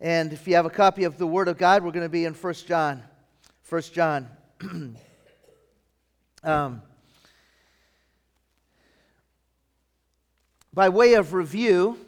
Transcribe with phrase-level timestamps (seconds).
[0.00, 2.24] And if you have a copy of the Word of God, we're going to be
[2.26, 3.02] in 1 John.
[3.68, 4.28] 1 John.
[6.44, 6.82] um,
[10.74, 11.98] by way of review,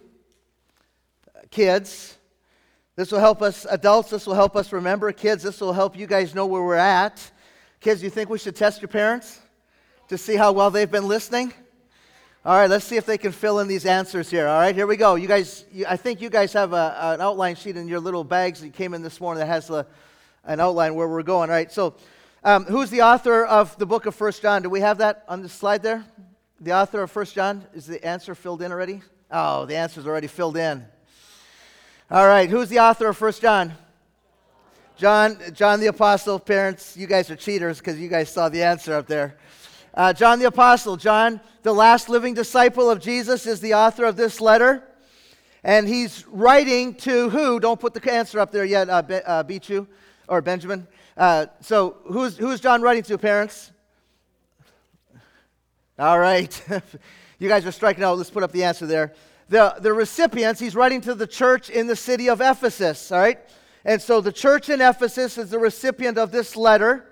[1.51, 2.19] kids,
[2.95, 5.11] this will help us, adults, this will help us remember.
[5.13, 7.31] Kids, this will help you guys know where we're at.
[7.81, 9.41] Kids, you think we should test your parents
[10.09, 11.55] to see how well they've been listening?
[12.49, 14.49] All right, let's see if they can fill in these answers here.
[14.49, 15.17] All right, here we go.
[15.17, 18.25] You guys, you, I think you guys have a, an outline sheet in your little
[18.25, 19.87] bags that came in this morning that has a,
[20.45, 21.51] an outline where we're going.
[21.51, 21.95] All right, so
[22.43, 24.63] um, who's the author of the book of First John?
[24.63, 26.07] Do we have that on the slide there?
[26.59, 27.67] The author of First John?
[27.75, 29.03] Is the answer filled in already?
[29.31, 30.87] Oh, the answer's already filled in.
[32.11, 33.75] All right, who's the author of First John?
[34.97, 36.39] John, John the Apostle.
[36.39, 39.37] Parents, you guys are cheaters because you guys saw the answer up there.
[39.95, 44.17] Uh, John the Apostle, John, the last living disciple of Jesus, is the author of
[44.17, 44.83] this letter.
[45.65, 47.59] And he's writing to who?
[47.59, 49.87] Don't put the answer up there yet, uh, Be, uh, Bichu
[50.29, 50.87] or Benjamin.
[51.17, 53.73] Uh, so, who's, who's John writing to, parents?
[55.99, 56.63] All right.
[57.39, 58.17] you guys are striking out.
[58.17, 59.15] Let's put up the answer there.
[59.49, 63.39] The, the recipients, he's writing to the church in the city of Ephesus, all right?
[63.85, 67.08] And so the church in Ephesus is the recipient of this letter.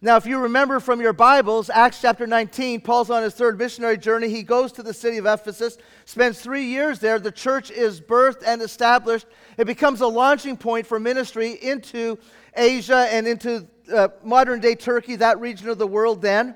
[0.00, 3.98] Now, if you remember from your Bibles, Acts chapter 19, Paul's on his third missionary
[3.98, 4.28] journey.
[4.28, 7.18] He goes to the city of Ephesus, spends three years there.
[7.18, 9.26] The church is birthed and established.
[9.56, 12.16] It becomes a launching point for ministry into
[12.56, 16.54] Asia and into uh, modern day Turkey, that region of the world then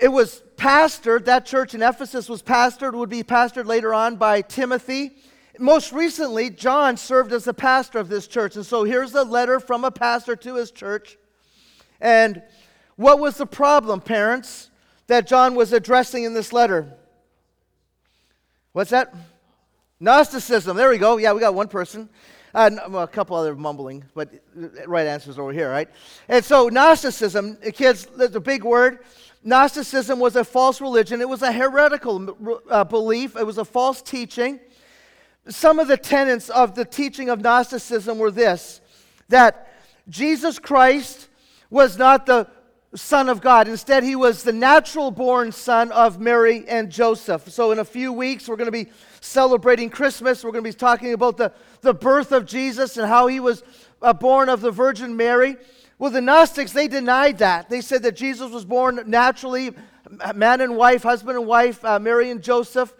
[0.00, 4.40] it was pastored, that church in Ephesus was pastored, would be pastored later on by
[4.40, 5.16] Timothy.
[5.58, 8.56] Most recently, John served as the pastor of this church.
[8.56, 11.18] And so here's a letter from a pastor to his church.
[12.00, 12.42] And
[12.96, 14.70] what was the problem, parents,
[15.06, 16.92] that John was addressing in this letter?
[18.72, 19.14] What's that?
[19.98, 20.76] Gnosticism.
[20.76, 21.16] There we go.
[21.16, 22.08] Yeah, we got one person.
[22.52, 24.28] Uh, a couple other mumbling, but
[24.86, 25.88] right answers over here, right?
[26.28, 28.98] And so, Gnosticism, kids, that's a big word.
[29.44, 34.02] Gnosticism was a false religion, it was a heretical uh, belief, it was a false
[34.02, 34.58] teaching.
[35.48, 38.80] Some of the tenets of the teaching of Gnosticism were this
[39.28, 39.72] that
[40.08, 41.28] Jesus Christ
[41.70, 42.48] was not the
[42.94, 43.68] Son of God.
[43.68, 47.48] Instead, he was the natural born son of Mary and Joseph.
[47.48, 48.88] So, in a few weeks, we're going to be
[49.20, 50.42] celebrating Christmas.
[50.42, 53.62] We're going to be talking about the, the birth of Jesus and how he was
[54.02, 55.56] uh, born of the Virgin Mary.
[55.98, 57.68] Well, the Gnostics, they denied that.
[57.68, 59.70] They said that Jesus was born naturally,
[60.34, 62.92] man and wife, husband and wife, uh, Mary and Joseph.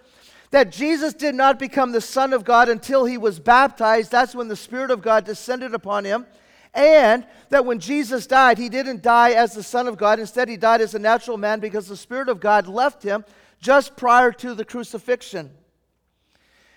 [0.52, 4.12] That Jesus did not become the Son of God until he was baptized.
[4.12, 6.26] That's when the Spirit of God descended upon him.
[6.72, 10.20] And that when Jesus died, he didn't die as the Son of God.
[10.20, 13.24] Instead, he died as a natural man because the Spirit of God left him
[13.60, 15.50] just prior to the crucifixion.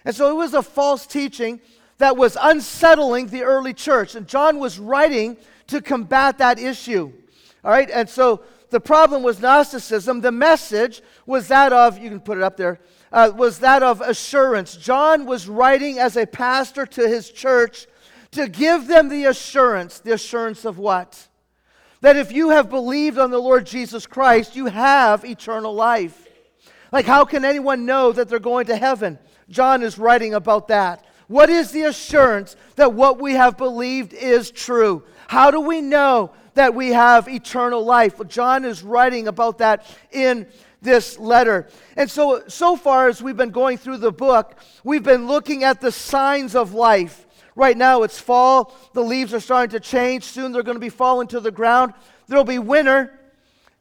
[0.06, 1.62] And so it was a false teaching
[2.00, 4.16] that was unsettling the early church.
[4.16, 5.38] And John was writing
[5.68, 7.14] to combat that issue.
[7.64, 10.22] All right, and so the problem was Gnosticism.
[10.22, 12.80] The message was that of, you can put it up there,
[13.12, 14.76] uh, was that of assurance.
[14.76, 17.88] John was writing as a pastor to his church
[18.34, 20.00] to give them the assurance.
[20.00, 21.28] The assurance of what?
[22.02, 26.28] That if you have believed on the Lord Jesus Christ, you have eternal life.
[26.92, 29.18] Like, how can anyone know that they're going to heaven?
[29.50, 31.06] John is writing about that.
[31.28, 35.04] What is the assurance that what we have believed is true?
[35.28, 38.20] How do we know that we have eternal life?
[38.20, 40.48] Well, John is writing about that in
[40.82, 41.68] this letter.
[41.96, 45.82] And so, so far as we've been going through the book, we've been looking at
[45.82, 47.26] the signs of life.
[47.56, 50.24] Right now it's fall, the leaves are starting to change.
[50.24, 51.94] Soon they're going to be falling to the ground.
[52.28, 53.20] There'll be winter.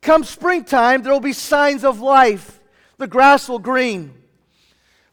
[0.03, 2.61] Come springtime, there'll be signs of life.
[2.99, 4.13] The grass will green,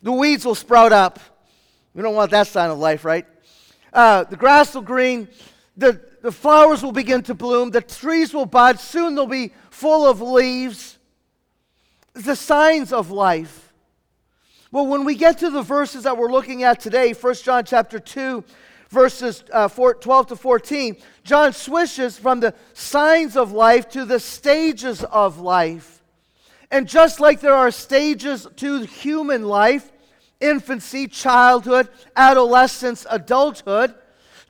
[0.01, 1.19] the weeds will sprout up.
[1.93, 3.25] We don't want that sign of life, right?
[3.91, 5.27] Uh, the grass will green,
[5.77, 10.07] the, the flowers will begin to bloom, the trees will bud, soon they'll be full
[10.07, 10.97] of leaves.
[12.13, 13.68] The signs of life.
[14.71, 17.97] Well, when we get to the verses that we're looking at today, 1 John chapter
[17.97, 18.43] 2,
[18.89, 24.19] verses uh, 4, 12 to 14, John switches from the signs of life to the
[24.19, 26.03] stages of life.
[26.69, 29.91] And just like there are stages to human life,
[30.39, 33.95] infancy, childhood, adolescence, adulthood,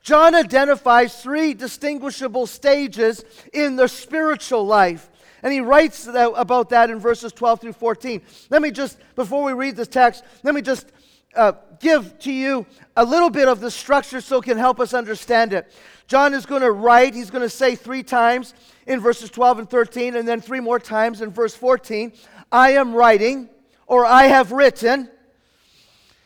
[0.02, 3.24] John identifies three distinguishable stages
[3.54, 5.09] in the spiritual life.
[5.42, 8.20] And he writes about that in verses 12 through 14.
[8.50, 10.92] Let me just, before we read this text, let me just
[11.34, 12.66] uh, give to you
[12.96, 15.72] a little bit of the structure so it can help us understand it.
[16.06, 18.54] John is going to write, he's going to say three times
[18.86, 22.12] in verses 12 and 13, and then three more times in verse 14,
[22.50, 23.48] I am writing,
[23.86, 25.08] or I have written.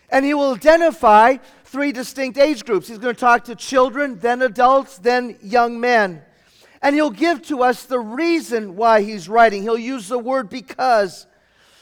[0.09, 2.89] And he will identify three distinct age groups.
[2.89, 6.23] He's going to talk to children, then adults, then young men.
[6.85, 9.63] And he'll give to us the reason why he's writing.
[9.63, 11.27] He'll use the word because.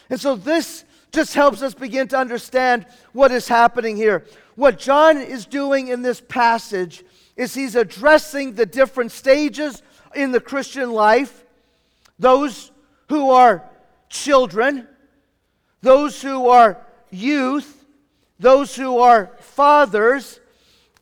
[0.09, 4.25] And so this just helps us begin to understand what is happening here.
[4.55, 7.03] What John is doing in this passage
[7.37, 9.83] is he's addressing the different stages
[10.15, 11.45] in the Christian life
[12.19, 12.71] those
[13.09, 13.69] who are
[14.09, 14.87] children,
[15.81, 16.79] those who are
[17.11, 17.85] youth,
[18.39, 20.39] those who are fathers.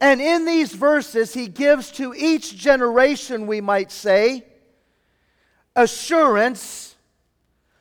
[0.01, 4.45] And in these verses, he gives to each generation, we might say,
[5.77, 6.97] assurance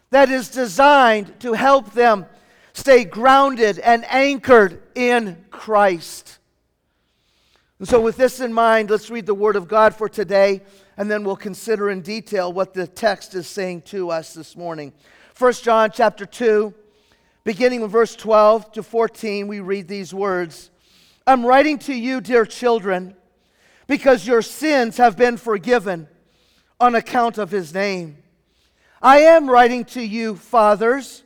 [0.09, 2.25] that is designed to help them
[2.73, 6.39] stay grounded and anchored in Christ.
[7.77, 10.61] And so, with this in mind, let's read the Word of God for today,
[10.97, 14.91] and then we'll consider in detail what the text is saying to us this morning.
[15.37, 16.73] 1 John chapter 2,
[17.45, 20.71] beginning with verse 12 to 14, we read these words
[21.29, 23.13] I'm writing to you, dear children,
[23.85, 26.07] because your sins have been forgiven
[26.79, 28.17] on account of his name.
[28.99, 31.21] I am writing to you, fathers,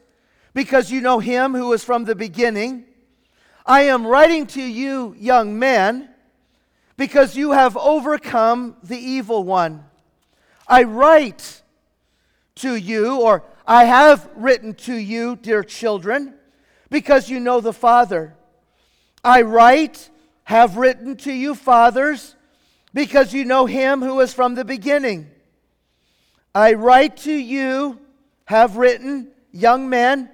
[0.54, 2.84] because you know him who is from the beginning.
[3.66, 6.10] I am writing to you, young men
[6.98, 9.86] because you have overcome the evil one.
[10.68, 11.62] I write
[12.56, 16.34] to you, or I have written to you, dear children,
[16.90, 18.36] because you know the Father.
[19.24, 20.10] I write,
[20.44, 22.36] have written to you, fathers,
[22.94, 25.30] because you know him who is from the beginning.
[26.54, 28.00] I write to you,
[28.46, 30.30] have written, young men,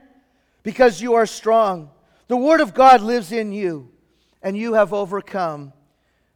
[0.64, 1.90] because you are strong.
[2.28, 3.92] The word of God lives in you,
[4.42, 5.74] and you have overcome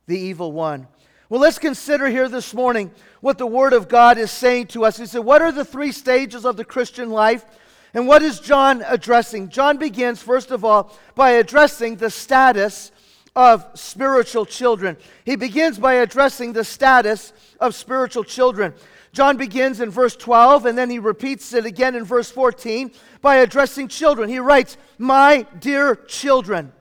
[0.05, 0.87] the evil one.
[1.29, 4.97] Well, let's consider here this morning what the Word of God is saying to us.
[4.97, 7.43] He said, What are the three stages of the Christian life?
[7.93, 9.49] And what is John addressing?
[9.49, 12.91] John begins, first of all, by addressing the status
[13.35, 14.97] of spiritual children.
[15.25, 18.73] He begins by addressing the status of spiritual children.
[19.11, 22.91] John begins in verse 12 and then he repeats it again in verse 14
[23.21, 24.27] by addressing children.
[24.27, 26.71] He writes, My dear children.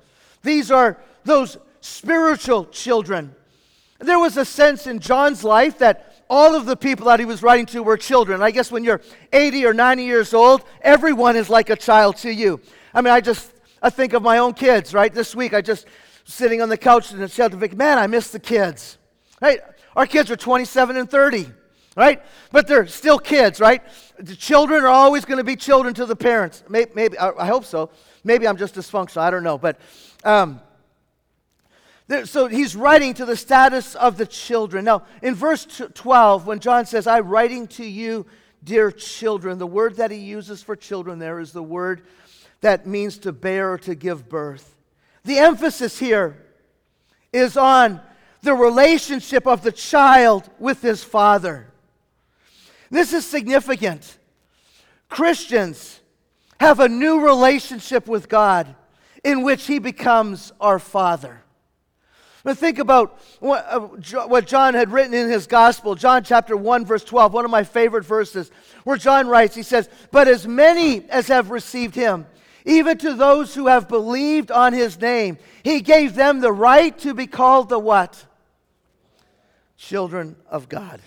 [0.43, 3.35] These are those spiritual children.
[3.99, 7.43] There was a sense in John's life that all of the people that he was
[7.43, 8.41] writing to were children.
[8.41, 9.03] I guess when you're
[9.35, 12.59] 80 or 90 years old, everyone is like a child to you.
[12.95, 13.53] I mean, I just
[13.83, 15.13] I think of my own kids, right?
[15.13, 15.87] This week I just
[16.25, 18.97] sitting on the couch and said to Vic, man, I miss the kids.
[19.43, 19.61] Right?
[19.95, 21.49] Our kids are 27 and 30,
[21.97, 22.23] right?
[22.51, 23.83] But they're still kids, right?
[24.19, 26.65] The children are always going to be children to the parents.
[26.67, 27.91] Maybe, maybe I hope so.
[28.25, 29.19] Maybe I'm just dysfunctional.
[29.19, 29.59] I don't know.
[29.59, 29.79] But
[30.25, 30.63] um,
[32.25, 34.85] so he's writing to the status of the children.
[34.85, 38.27] Now, in verse 12, when John says, I'm writing to you,
[38.63, 42.03] dear children, the word that he uses for children there is the word
[42.61, 44.77] that means to bear or to give birth.
[45.25, 46.37] The emphasis here
[47.33, 48.01] is on
[48.43, 51.73] the relationship of the child with his father.
[52.91, 54.19] This is significant.
[55.09, 56.01] Christians
[56.59, 58.75] have a new relationship with God
[59.25, 61.43] in which he becomes our father.
[62.45, 67.05] But think about what, uh, John had written in his gospel, John chapter 1, verse
[67.05, 68.51] 12, one of my favorite verses,
[68.83, 72.27] where John writes, he says, But as many as have received him,
[72.65, 77.15] even to those who have believed on his name, he gave them the right to
[77.15, 78.25] be called the what?
[79.77, 81.01] Children of God.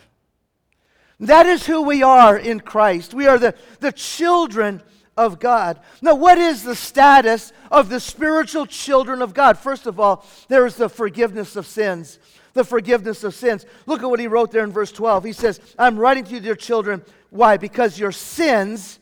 [1.20, 3.14] That is who we are in Christ.
[3.14, 4.82] We are the, the children
[5.18, 5.80] of God.
[6.02, 9.58] Now, what is the status of the spiritual children of God?
[9.58, 12.20] First of all, there is the forgiveness of sins.
[12.54, 13.66] The forgiveness of sins.
[13.86, 15.24] Look at what he wrote there in verse 12.
[15.24, 17.04] He says, I'm writing to you, dear children.
[17.30, 17.58] Why?
[17.58, 19.00] Because your sins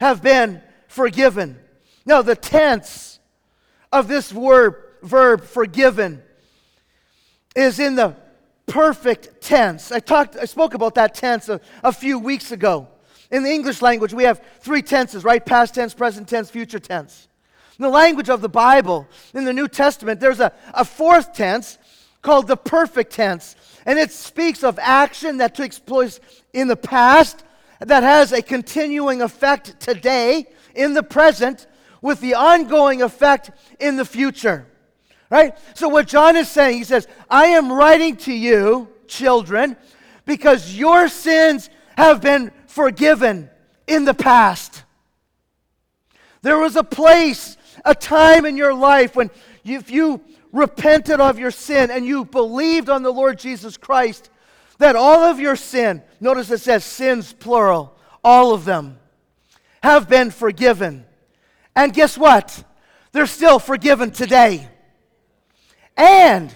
[0.00, 1.58] have been forgiven.
[2.04, 3.20] Now, the tense
[3.92, 6.22] of this word, verb, forgiven,
[7.54, 8.16] is in the
[8.66, 9.92] perfect tense.
[9.92, 12.88] I talked, I spoke about that tense a, a few weeks ago.
[13.30, 15.44] In the English language, we have three tenses, right?
[15.44, 17.28] Past tense, present tense, future tense.
[17.78, 21.78] In the language of the Bible, in the New Testament, there's a, a fourth tense
[22.22, 23.56] called the perfect tense.
[23.86, 26.20] And it speaks of action that takes place
[26.52, 27.44] in the past
[27.78, 31.66] that has a continuing effect today, in the present,
[32.02, 34.66] with the ongoing effect in the future.
[35.30, 35.56] Right?
[35.74, 39.76] So, what John is saying, he says, I am writing to you, children,
[40.26, 43.50] because your sins have been forgiven
[43.86, 44.84] in the past.
[46.42, 49.30] There was a place, a time in your life when
[49.64, 50.22] if you
[50.52, 54.30] repented of your sin and you believed on the Lord Jesus Christ,
[54.78, 58.98] that all of your sin, notice it says sins plural, all of them,
[59.82, 61.04] have been forgiven.
[61.76, 62.64] And guess what?
[63.12, 64.68] They're still forgiven today.
[65.96, 66.54] and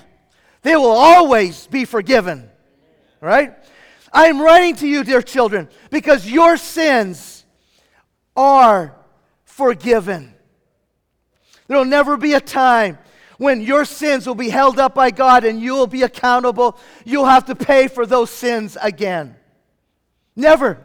[0.63, 2.49] they will always be forgiven.
[3.21, 3.55] Right?
[4.15, 7.45] I am writing to you, dear children, because your sins
[8.37, 8.95] are
[9.43, 10.33] forgiven.
[11.67, 12.99] There will never be a time
[13.39, 16.79] when your sins will be held up by God and you will be accountable.
[17.05, 19.35] You'll have to pay for those sins again.
[20.37, 20.79] Never.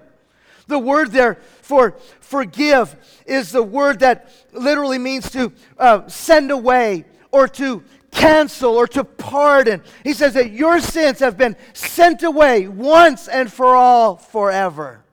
[0.66, 2.96] The word there for forgive
[3.28, 9.04] is the word that literally means to uh, send away or to cancel or to
[9.04, 9.84] pardon.
[10.04, 15.04] He says that your sins have been sent away once and for all forever.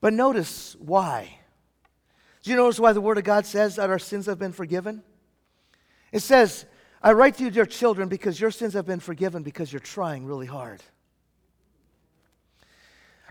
[0.00, 1.38] But notice why.
[2.42, 5.02] Do you notice why the Word of God says that our sins have been forgiven?
[6.12, 6.66] It says,
[7.02, 10.26] I write to you, dear children, because your sins have been forgiven because you're trying
[10.26, 10.82] really hard.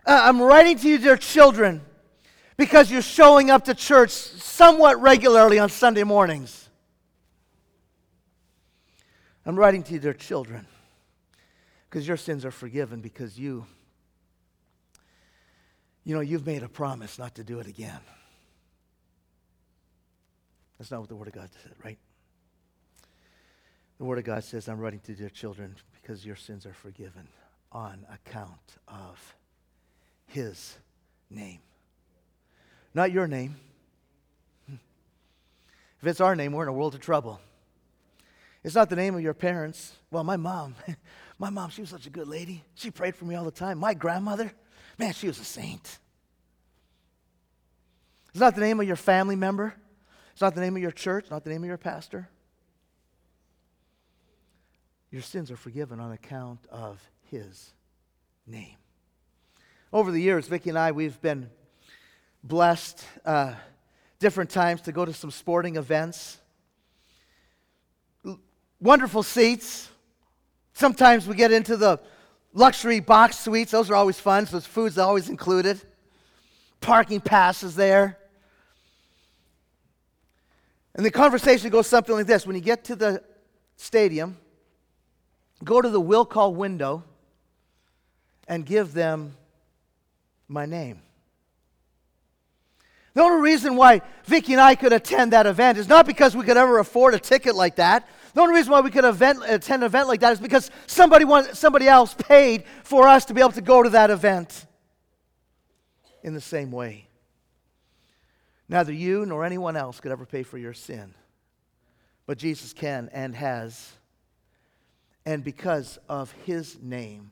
[0.05, 1.81] Uh, I'm writing to you, dear children,
[2.57, 6.62] because you're showing up to church somewhat regularly on Sunday mornings.
[9.45, 10.65] I'm writing to you, dear children,
[11.89, 13.65] because your sins are forgiven because you,
[16.05, 17.99] you know, you've made a promise not to do it again.
[20.77, 21.97] That's not what the Word of God said, right?
[23.97, 27.27] The Word of God says, I'm writing to dear children because your sins are forgiven
[27.71, 29.35] on account of
[30.25, 30.77] His
[31.29, 31.59] name.
[32.93, 33.57] Not your name.
[36.01, 37.39] If it's our name, we're in a world of trouble.
[38.63, 39.93] It's not the name of your parents.
[40.09, 40.75] Well, my mom,
[41.39, 42.63] my mom, she was such a good lady.
[42.75, 43.77] She prayed for me all the time.
[43.77, 44.51] My grandmother,
[44.97, 45.99] man, she was a saint.
[48.29, 49.75] It's not the name of your family member.
[50.31, 52.29] It's not the name of your church, not the name of your pastor.
[55.11, 57.73] Your sins are forgiven on account of his
[58.47, 58.77] name.
[59.91, 61.51] Over the years, Vicki and I, we've been
[62.43, 63.53] blessed uh,
[64.17, 66.39] different times to go to some sporting events.
[68.83, 69.89] Wonderful seats.
[70.73, 72.01] Sometimes we get into the
[72.53, 73.71] luxury box suites.
[73.71, 75.79] Those are always fun, so food's always included.
[76.81, 78.17] Parking passes there.
[80.95, 83.23] And the conversation goes something like this When you get to the
[83.77, 84.35] stadium,
[85.63, 87.05] go to the will call window
[88.49, 89.37] and give them
[90.49, 90.99] my name.
[93.13, 96.43] The only reason why Vicki and I could attend that event is not because we
[96.43, 98.09] could ever afford a ticket like that.
[98.33, 101.23] The only reason why we could event, attend an event like that is because somebody,
[101.23, 104.65] want, somebody else paid for us to be able to go to that event
[106.23, 107.07] in the same way.
[108.67, 111.13] Neither you nor anyone else could ever pay for your sin.
[112.25, 113.91] But Jesus can and has.
[115.25, 117.31] And because of his name,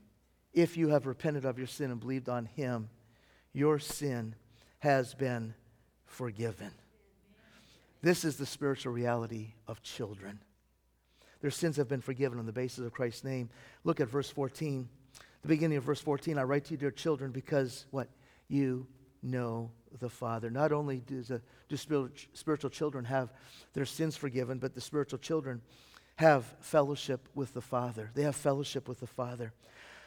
[0.54, 2.90] if you have repented of your sin and believed on him,
[3.54, 4.36] your sin
[4.80, 5.56] has been
[6.06, 6.72] forgiven.
[8.02, 10.40] This is the spiritual reality of children.
[11.42, 13.50] Their sins have been forgiven on the basis of Christ's name.
[13.84, 14.88] Look at verse 14.
[15.42, 18.08] The beginning of verse 14 I write to you, dear children, because what?
[18.48, 18.88] You
[19.24, 20.50] know the Father.
[20.50, 23.32] Not only do, the, do spiritual children have
[23.74, 25.62] their sins forgiven, but the spiritual children
[26.16, 28.12] have fellowship with the Father.
[28.14, 29.54] They have fellowship with the Father.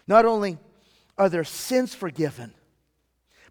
[0.06, 0.58] Not only
[1.18, 2.54] are their sins forgiven,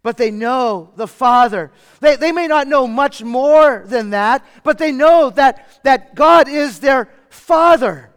[0.02, 1.72] but they know the Father.
[2.00, 6.46] They, they may not know much more than that, but they know that, that God
[6.48, 8.10] is their Father.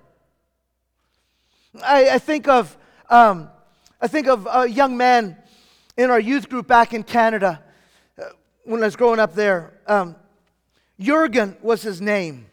[1.84, 2.78] I, I think of
[3.10, 3.50] um,
[4.00, 5.38] I think of a young man
[5.98, 7.64] in our youth group back in Canada
[8.64, 9.74] when I was growing up there.
[9.88, 10.16] Um,
[11.00, 12.48] Jurgen was his name.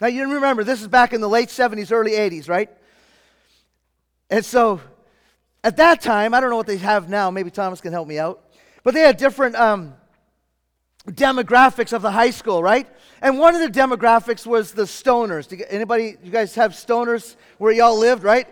[0.00, 2.70] Now, you remember, this is back in the late 70s, early 80s, right?
[4.30, 4.80] And so,
[5.62, 7.30] at that time, I don't know what they have now.
[7.30, 8.42] Maybe Thomas can help me out.
[8.82, 9.94] But they had different um,
[11.08, 12.88] demographics of the high school, right?
[13.20, 15.64] And one of the demographics was the stoners.
[15.68, 18.46] Anybody, you guys have stoners where y'all lived, right?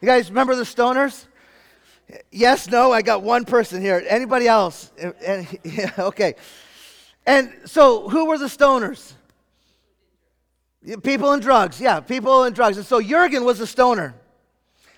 [0.00, 1.26] You guys remember the stoners?
[2.30, 4.04] Yes, no, I got one person here.
[4.08, 4.90] Anybody else?
[5.64, 6.34] Yeah, okay.
[7.24, 9.12] And so, who were the stoners?
[11.04, 11.80] People in drugs.
[11.80, 12.76] Yeah, people in drugs.
[12.76, 14.14] And so, Jurgen was a stoner.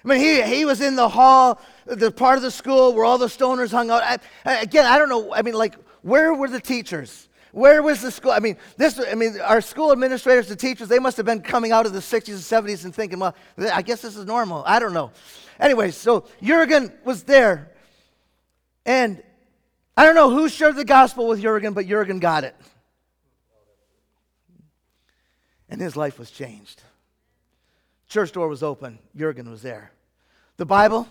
[0.04, 3.18] I mean, he, he was in the hall, the part of the school where all
[3.18, 4.02] the stoners hung out.
[4.44, 5.34] I, again, I don't know.
[5.34, 7.30] I mean, like, where were the teachers?
[7.52, 8.30] Where was the school?
[8.30, 9.00] I mean, this.
[9.00, 12.00] I mean, our school administrators, the teachers, they must have been coming out of the
[12.00, 13.34] 60s and 70s and thinking, well,
[13.72, 14.62] I guess this is normal.
[14.66, 15.12] I don't know.
[15.58, 17.72] Anyway, so Jurgen was there.
[18.84, 19.22] And
[19.96, 22.54] I don't know who shared the gospel with Jurgen, but Jurgen got it.
[25.70, 26.82] And his life was changed.
[28.08, 28.98] Church door was open.
[29.16, 29.90] Jurgen was there.
[30.58, 31.08] The Bible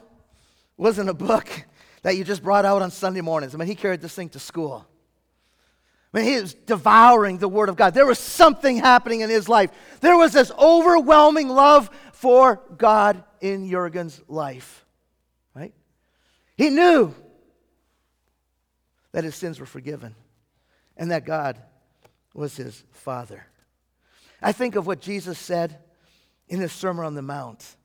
[0.78, 1.50] wasn't a book
[2.03, 3.55] that you just brought out on Sunday mornings.
[3.55, 4.86] I mean, he carried this thing to school.
[6.13, 7.95] I mean, he was devouring the Word of God.
[7.95, 9.72] There was something happening in his life.
[10.01, 14.86] There was this overwhelming love for God in Jurgen's life,
[15.55, 15.74] right?
[16.55, 17.15] He knew
[19.12, 20.13] that his sins were forgiven
[20.95, 21.57] and that God
[22.33, 23.48] was his Father.
[24.41, 25.79] I think of what Jesus said
[26.48, 27.75] in his Sermon on the Mount.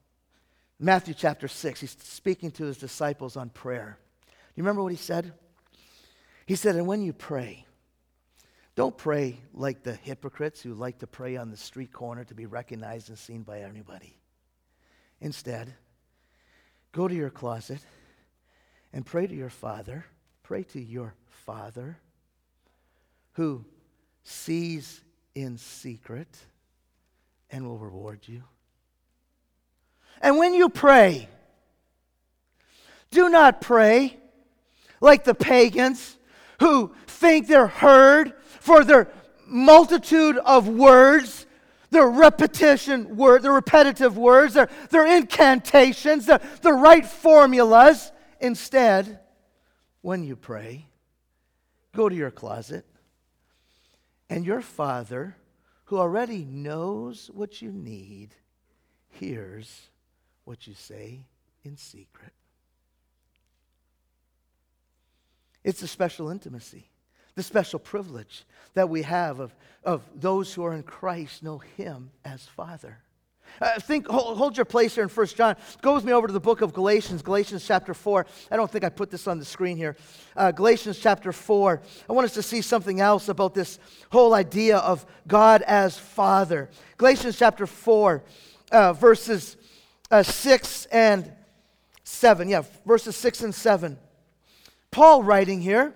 [0.78, 3.98] Matthew chapter 6, he's speaking to his disciples on prayer.
[4.58, 5.34] You remember what he said?
[6.44, 7.64] He said, And when you pray,
[8.74, 12.44] don't pray like the hypocrites who like to pray on the street corner to be
[12.44, 14.18] recognized and seen by everybody.
[15.20, 15.72] Instead,
[16.90, 17.78] go to your closet
[18.92, 20.04] and pray to your Father.
[20.42, 21.96] Pray to your Father
[23.34, 23.64] who
[24.24, 25.04] sees
[25.36, 26.36] in secret
[27.48, 28.42] and will reward you.
[30.20, 31.28] And when you pray,
[33.12, 34.18] do not pray
[35.00, 36.16] like the pagans
[36.60, 39.08] who think they're heard for their
[39.46, 41.46] multitude of words,
[41.90, 48.12] their repetition word, their repetitive words, their, their incantations, the, the right formulas.
[48.40, 49.20] Instead,
[50.02, 50.86] when you pray,
[51.94, 52.84] go to your closet,
[54.30, 55.36] and your Father,
[55.84, 58.34] who already knows what you need,
[59.08, 59.88] hears
[60.44, 61.24] what you say
[61.64, 62.32] in secret.
[65.68, 66.88] It's a special intimacy,
[67.34, 72.10] the special privilege that we have of, of those who are in Christ know Him
[72.24, 72.96] as Father.
[73.60, 75.56] Uh, think, hold, hold, your place here in 1 John.
[75.82, 78.24] Go with me over to the book of Galatians, Galatians chapter 4.
[78.50, 79.94] I don't think I put this on the screen here.
[80.34, 81.82] Uh, Galatians chapter 4.
[82.08, 83.78] I want us to see something else about this
[84.10, 86.70] whole idea of God as Father.
[86.96, 88.22] Galatians chapter 4,
[88.72, 89.58] uh, verses
[90.10, 91.30] uh, 6 and
[92.04, 92.48] 7.
[92.48, 93.98] Yeah, verses 6 and 7.
[94.90, 95.94] Paul writing here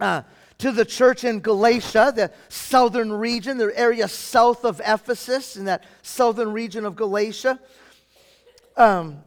[0.00, 0.22] uh,
[0.58, 5.84] to the church in Galatia, the southern region, the area south of Ephesus, in that
[6.02, 7.60] southern region of Galatia,
[8.76, 9.22] um,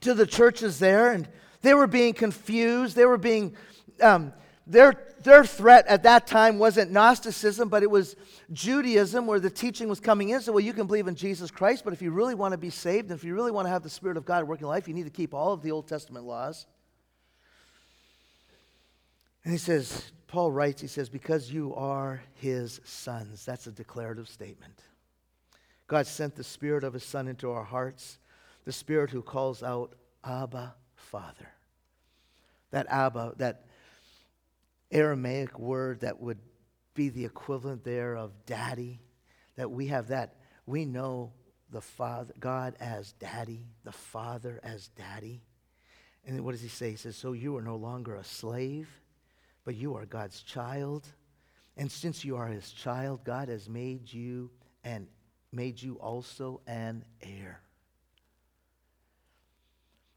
[0.00, 1.28] to the churches there, and
[1.62, 2.94] they were being confused.
[2.94, 3.56] They were being,
[4.00, 4.32] um,
[4.66, 8.14] their, their threat at that time wasn't Gnosticism, but it was
[8.52, 10.40] Judaism, where the teaching was coming in.
[10.40, 12.70] So, well, you can believe in Jesus Christ, but if you really want to be
[12.70, 14.86] saved, and if you really want to have the Spirit of God working in life,
[14.86, 16.66] you need to keep all of the Old Testament laws.
[19.44, 23.44] And he says, Paul writes, he says, because you are his sons.
[23.44, 24.82] That's a declarative statement.
[25.86, 28.18] God sent the Spirit of his Son into our hearts,
[28.64, 31.48] the Spirit who calls out, Abba, Father.
[32.70, 33.66] That Abba, that
[34.90, 36.38] Aramaic word that would
[36.94, 39.00] be the equivalent there of daddy,
[39.56, 40.36] that we have that.
[40.64, 41.32] We know
[41.70, 45.42] the Father, God as daddy, the Father as daddy.
[46.26, 46.92] And what does he say?
[46.92, 48.88] He says, So you are no longer a slave
[49.64, 51.06] but you are God's child.
[51.76, 54.50] And since you are his child, God has made you
[54.84, 55.08] and
[55.52, 57.60] made you also an heir.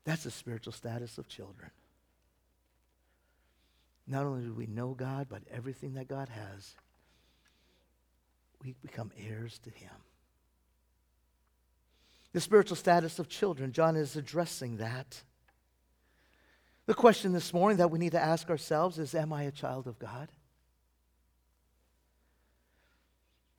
[0.03, 1.69] That's the spiritual status of children.
[4.07, 6.75] Not only do we know God, but everything that God has,
[8.63, 9.91] we become heirs to him.
[12.31, 15.21] The spiritual status of children, John is addressing that.
[16.87, 19.87] The question this morning that we need to ask ourselves is Am I a child
[19.87, 20.29] of God?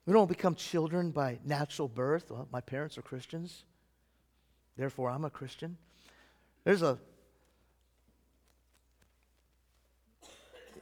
[0.07, 2.31] We don't become children by natural birth.
[2.31, 3.63] Well, my parents are Christians,
[4.75, 5.77] therefore I'm a Christian.
[6.63, 6.97] There's a,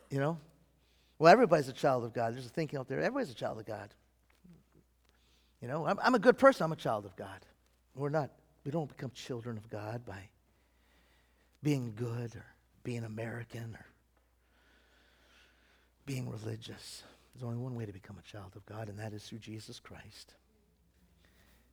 [0.10, 0.38] you know,
[1.20, 2.34] well, everybody's a child of God.
[2.34, 3.94] There's a thinking out there everybody's a child of God.
[5.62, 7.46] You know, I'm, I'm a good person, I'm a child of God.
[7.94, 8.30] We're not,
[8.64, 10.30] we don't become children of God by
[11.64, 12.46] being good or
[12.84, 13.86] being American or
[16.06, 17.04] being religious.
[17.34, 19.80] There's only one way to become a child of God, and that is through Jesus
[19.80, 20.34] Christ.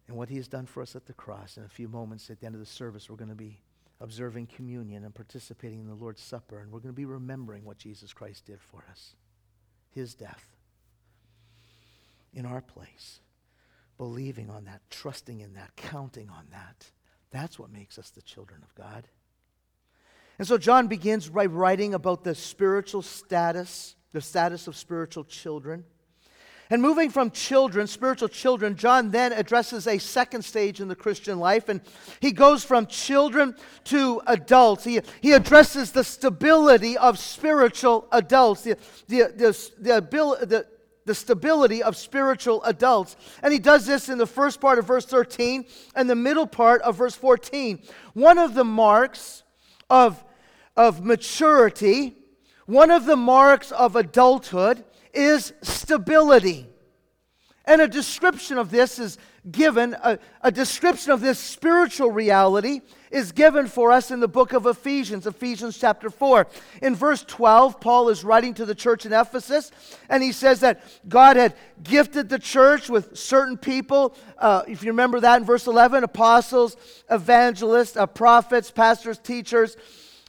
[0.07, 1.57] And what he has done for us at the cross.
[1.57, 3.61] In a few moments at the end of the service, we're going to be
[4.01, 7.79] observing communion and participating in the Lord's Supper, and we're going to be remembering what
[7.79, 9.15] Jesus Christ did for us
[9.91, 10.45] his death
[12.33, 13.21] in our place,
[13.97, 16.91] believing on that, trusting in that, counting on that.
[17.31, 19.07] That's what makes us the children of God.
[20.39, 25.85] And so John begins by writing about the spiritual status, the status of spiritual children.
[26.71, 31.39] And moving from children, spiritual children, John then addresses a second stage in the Christian
[31.39, 31.69] life.
[31.69, 31.83] And
[32.21, 34.83] he goes from children to adults.
[34.83, 38.77] He, he addresses the stability of spiritual adults, the,
[39.09, 40.67] the, the, the, the,
[41.05, 43.17] the stability of spiritual adults.
[43.43, 46.81] And he does this in the first part of verse 13 and the middle part
[46.83, 47.83] of verse 14.
[48.15, 49.44] One of the marks
[49.89, 50.25] of,
[50.77, 52.17] of maturity,
[52.67, 56.67] one of the marks of adulthood is stability.
[57.67, 59.17] And a description of this is
[59.51, 64.53] given, a, a, description of this spiritual reality is given for us in the book
[64.53, 66.47] of Ephesians, Ephesians chapter 4.
[66.83, 69.71] In verse 12, Paul is writing to the church in Ephesus,
[70.09, 74.15] and he says that God had gifted the church with certain people.
[74.39, 76.77] Uh, if you remember that in verse 11, apostles,
[77.11, 79.77] evangelists, uh, prophets, pastors, teachers.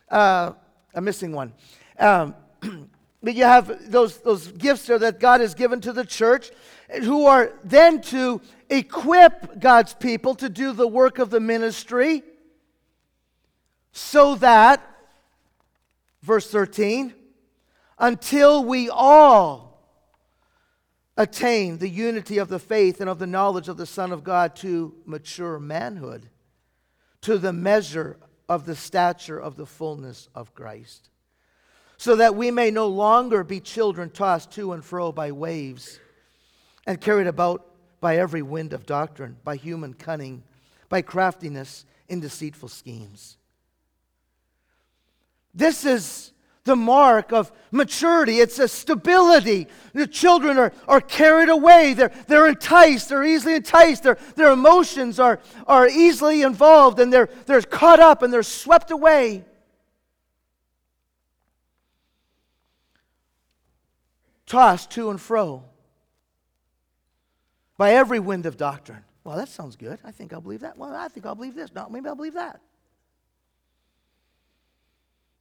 [0.10, 0.54] Uh,
[0.94, 1.54] I'm missing one.
[2.00, 2.36] Um,
[3.24, 6.52] but you have those, those gifts there that God has given to the church
[6.90, 12.24] who are then to equip God's people to do the work of the ministry
[13.92, 14.86] so that,
[16.22, 17.14] verse 13,
[17.98, 19.66] until we all
[21.18, 24.56] attain the unity of the faith and of the knowledge of the Son of God
[24.58, 26.30] to mature manhood,
[27.22, 28.18] to the measure
[28.50, 31.10] of the stature of the fullness of Christ,
[31.98, 36.00] so that we may no longer be children tossed to and fro by waves
[36.86, 37.66] and carried about
[38.00, 40.44] by every wind of doctrine, by human cunning,
[40.90, 43.38] by craftiness in deceitful schemes.
[45.54, 46.32] This is
[46.66, 48.40] the mark of maturity.
[48.40, 49.68] It's a stability.
[49.94, 51.94] The children are, are carried away.
[51.94, 53.10] They're, they're enticed.
[53.10, 54.04] They're easily enticed.
[54.04, 58.92] Their, their emotions are, are easily involved and they're, they're caught up and they're swept
[58.92, 59.46] away.
[64.46, 65.64] Tossed to and fro
[67.78, 69.04] by every wind of doctrine.
[69.24, 70.00] Well, that sounds good.
[70.04, 70.78] I think I'll believe that.
[70.78, 71.74] Well, I think I'll believe this.
[71.74, 72.62] No, maybe I'll believe that.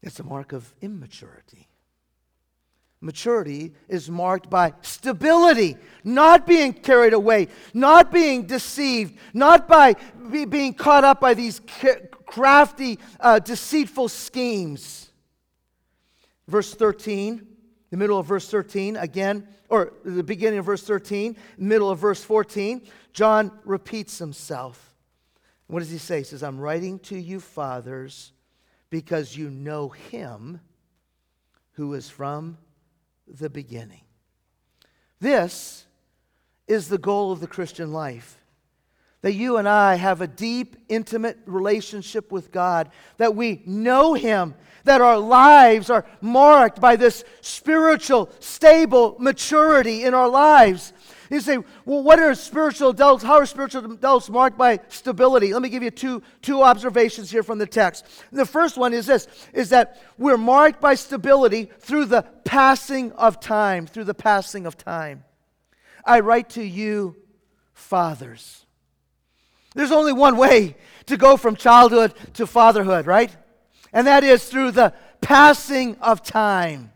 [0.03, 1.69] It's a mark of immaturity.
[3.01, 9.95] Maturity is marked by stability, not being carried away, not being deceived, not by
[10.31, 11.61] be, being caught up by these
[12.25, 15.11] crafty, uh, deceitful schemes.
[16.49, 17.47] Verse 13,
[17.95, 22.25] the middle of verse 13, again, or the beginning of verse 13, middle of verse
[22.25, 24.97] 14, John repeats himself.
[25.69, 26.19] What does he say?
[26.19, 28.33] He says, I'm writing to you, fathers,
[28.91, 30.61] because you know him
[31.75, 32.59] who is from
[33.29, 34.03] the beginning.
[35.21, 35.87] This
[36.67, 38.43] is the goal of the Christian life.
[39.21, 44.57] That you and I have a deep, intimate relationship with God, that we know Him,
[44.85, 50.93] that our lives are marked by this spiritual, stable maturity in our lives.
[51.31, 53.25] You say, well, what are spiritual adults?
[53.25, 55.53] How are spiritual adults marked by stability?
[55.53, 58.07] Let me give you two, two observations here from the text.
[58.31, 63.41] The first one is this is that we're marked by stability through the passing of
[63.41, 65.25] time, through the passing of time.
[66.05, 67.17] I write to you,
[67.73, 68.65] fathers.
[69.75, 73.35] There's only one way to go from childhood to fatherhood, right?
[73.95, 76.93] And that is through the passing of time.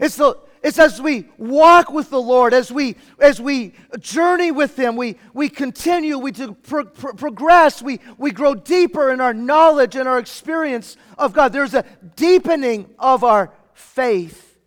[0.00, 4.76] It's, the, it's as we walk with the Lord, as we, as we journey with
[4.76, 9.94] Him, we, we continue, we pro- pro- progress, we, we grow deeper in our knowledge
[9.94, 11.52] and our experience of God.
[11.52, 11.84] There's a
[12.16, 14.58] deepening of our faith.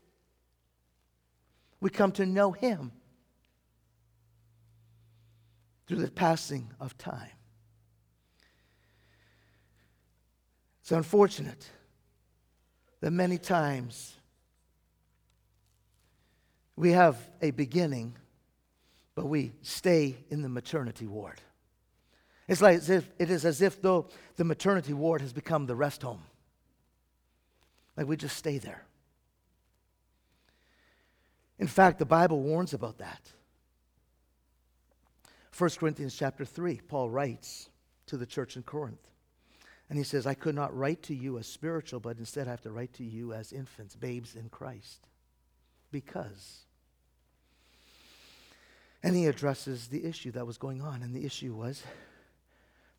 [1.82, 2.92] We come to know Him
[5.88, 7.37] through the passing of time.
[10.88, 11.70] It's unfortunate
[13.02, 14.16] that many times
[16.78, 18.16] we have a beginning,
[19.14, 21.42] but we stay in the maternity ward.
[22.48, 25.76] It's like as if, it is as if though the maternity ward has become the
[25.76, 26.24] rest home.
[27.98, 28.86] Like we just stay there.
[31.60, 33.34] In fact, the Bible warns about that.
[35.58, 37.68] 1 Corinthians chapter 3, Paul writes
[38.06, 39.06] to the church in Corinth.
[39.90, 42.62] And he says, I could not write to you as spiritual, but instead I have
[42.62, 45.08] to write to you as infants, babes in Christ.
[45.92, 46.66] Because.
[49.02, 51.04] And he addresses the issue that was going on.
[51.04, 51.84] And the issue was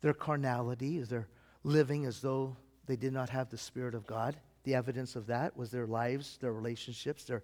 [0.01, 1.27] their carnality, their
[1.63, 4.35] living as though they did not have the Spirit of God.
[4.63, 7.43] The evidence of that was their lives, their relationships, their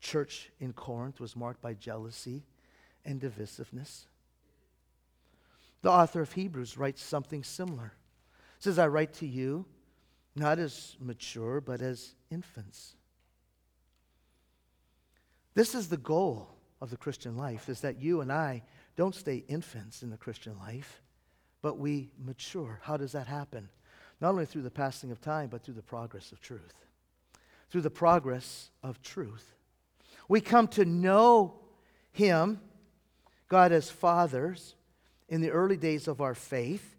[0.00, 2.44] church in Corinth was marked by jealousy
[3.04, 4.04] and divisiveness.
[5.82, 7.92] The author of Hebrews writes something similar
[8.64, 9.66] says, I write to you
[10.34, 12.96] not as mature, but as infants.
[15.54, 16.48] This is the goal
[16.80, 18.62] of the Christian life, is that you and I
[18.96, 21.02] don't stay infants in the Christian life,
[21.62, 22.80] but we mature.
[22.82, 23.68] How does that happen?
[24.20, 26.74] Not only through the passing of time, but through the progress of truth.
[27.70, 29.54] Through the progress of truth.
[30.28, 31.60] We come to know
[32.12, 32.60] Him,
[33.48, 34.74] God as fathers,
[35.28, 36.93] in the early days of our faith.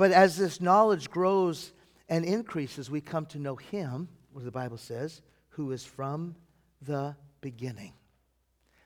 [0.00, 1.72] But as this knowledge grows
[2.08, 6.36] and increases, we come to know Him what the Bible says, who is from
[6.80, 7.92] the beginning.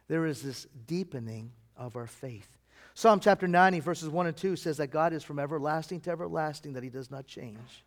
[0.09, 2.49] There is this deepening of our faith.
[2.95, 6.73] Psalm chapter 90, verses 1 and 2 says that God is from everlasting to everlasting,
[6.73, 7.85] that he does not change.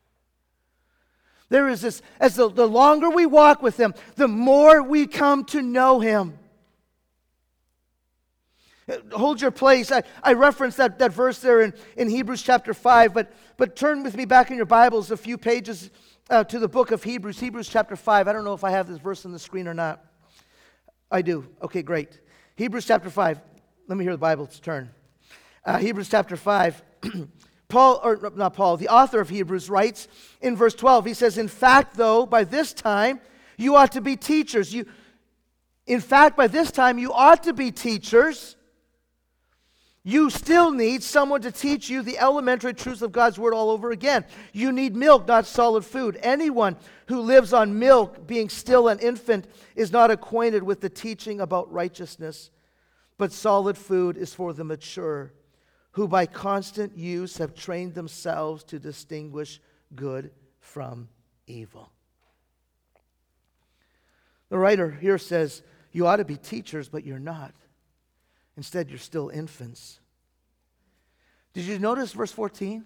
[1.50, 5.44] There is this, as the, the longer we walk with him, the more we come
[5.48, 6.40] to know him.
[9.12, 9.92] Hold your place.
[9.92, 14.02] I, I referenced that, that verse there in, in Hebrews chapter 5, but, but turn
[14.02, 15.90] with me back in your Bibles a few pages
[16.30, 18.28] uh, to the book of Hebrews, Hebrews chapter 5.
[18.28, 20.06] I don't know if I have this verse on the screen or not.
[21.12, 21.48] I do.
[21.62, 22.20] Okay, great.
[22.56, 23.42] Hebrews chapter 5.
[23.88, 24.90] Let me hear the Bible turn.
[25.66, 26.84] Uh, Hebrews chapter 5.
[27.68, 30.08] Paul, or not Paul, the author of Hebrews writes
[30.42, 33.20] in verse 12, he says, In fact, though, by this time
[33.58, 34.74] you ought to be teachers.
[34.74, 34.86] You,
[35.86, 38.57] in fact, by this time you ought to be teachers
[40.08, 43.92] you still need someone to teach you the elementary truths of God's Word all over
[43.92, 44.24] again.
[44.54, 46.18] You need milk, not solid food.
[46.24, 51.42] Anyone who lives on milk, being still an infant, is not acquainted with the teaching
[51.42, 52.52] about righteousness.
[53.18, 55.34] But solid food is for the mature,
[55.92, 59.60] who by constant use have trained themselves to distinguish
[59.94, 61.10] good from
[61.48, 61.92] evil.
[64.48, 67.54] The writer here says, You ought to be teachers, but you're not.
[68.58, 70.00] Instead, you're still infants.
[71.54, 72.84] Did you notice verse 14?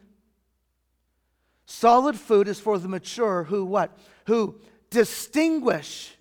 [1.66, 3.98] Solid food is for the mature who what?
[4.28, 6.16] Who distinguish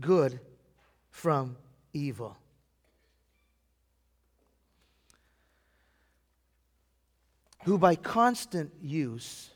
[0.00, 0.40] good
[1.10, 1.56] from
[1.92, 2.36] evil.
[7.64, 9.50] Who by constant use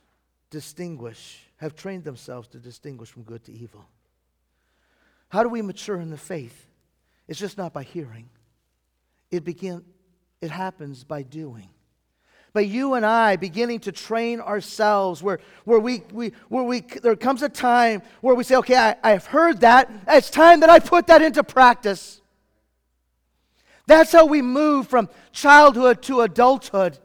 [0.50, 3.86] distinguish, have trained themselves to distinguish from good to evil.
[5.28, 6.66] How do we mature in the faith?
[7.30, 8.28] It's just not by hearing.
[9.30, 9.84] It, begin,
[10.42, 11.68] it happens by doing.
[12.52, 17.14] By you and I beginning to train ourselves, where, where, we, we, where we, there
[17.14, 19.88] comes a time where we say, okay, I, I've heard that.
[20.08, 22.20] It's time that I put that into practice.
[23.86, 26.98] That's how we move from childhood to adulthood.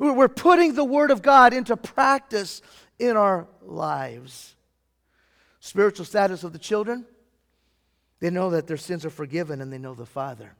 [0.00, 2.60] We're putting the Word of God into practice
[2.98, 4.56] in our lives.
[5.60, 7.06] Spiritual status of the children
[8.20, 10.54] they know that their sins are forgiven and they know the Father.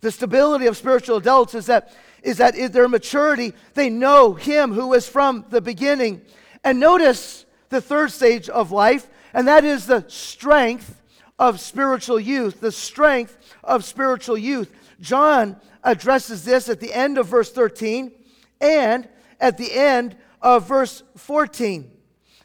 [0.00, 4.72] The stability of spiritual adults is that, is that in their maturity, they know Him
[4.72, 6.22] who is from the beginning.
[6.62, 11.02] And notice the third stage of life, and that is the strength
[11.38, 12.60] of spiritual youth.
[12.60, 14.70] The strength of spiritual youth.
[15.00, 18.12] John addresses this at the end of verse 13
[18.60, 19.08] and
[19.40, 21.90] at the end of verse 14.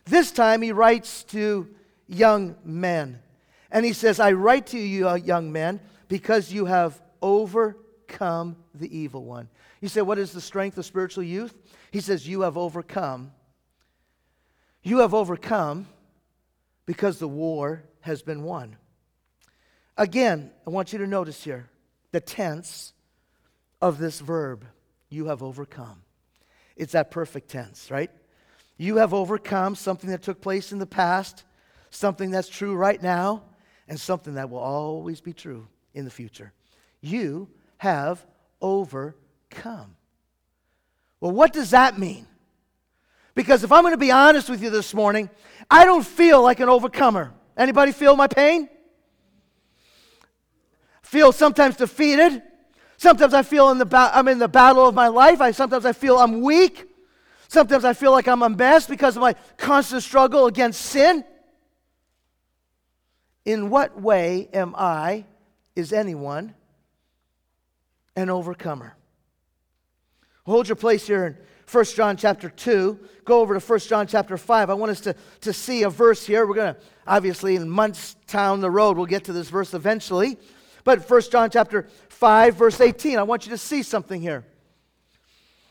[0.06, 1.68] This time he writes to
[2.08, 3.20] young men.
[3.72, 8.98] And he says, I write to you, uh, young men, because you have overcome the
[8.98, 9.50] evil one.
[9.82, 11.54] You say, What is the strength of spiritual youth?
[11.92, 13.32] He says, You have overcome.
[14.82, 15.88] You have overcome
[16.86, 18.78] because the war has been won.
[19.98, 21.70] Again, I want you to notice here
[22.12, 22.94] the tense
[23.82, 24.66] of this verb,
[25.10, 26.02] you have overcome.
[26.76, 28.10] It's that perfect tense, right?
[28.78, 31.44] You have overcome something that took place in the past,
[31.90, 33.44] something that's true right now,
[33.90, 36.54] and something that will always be true in the future.
[37.02, 38.26] You have
[38.62, 39.96] overcome.
[41.20, 42.26] Well, what does that mean?
[43.34, 45.30] Because if I'm going to be honest with you this morning,
[45.70, 47.34] I don't feel like an overcomer.
[47.58, 48.70] Anybody feel my pain?
[51.02, 52.44] Feel sometimes defeated.
[52.98, 55.42] Sometimes I feel in the ba- I'm in the battle of my life.
[55.42, 56.86] I sometimes I feel I'm weak.
[57.48, 61.24] Sometimes I feel like I'm a mess because of my constant struggle against sin.
[63.50, 65.26] In what way am I,
[65.76, 66.54] is anyone,
[68.16, 68.96] an overcomer?
[70.46, 71.38] Hold your place here in
[71.72, 73.00] 1 John chapter 2.
[73.26, 74.70] Go over to 1 John chapter 5.
[74.70, 76.46] I want us to, to see a verse here.
[76.46, 80.38] We're going to, obviously, in months down the road, we'll get to this verse eventually.
[80.84, 84.46] But 1 John chapter 5, verse 18, I want you to see something here.